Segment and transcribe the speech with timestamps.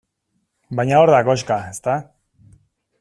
[0.79, 1.99] Baina hor da koxka, ezta?